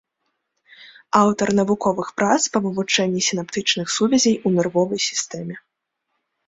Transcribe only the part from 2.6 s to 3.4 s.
вывучэнні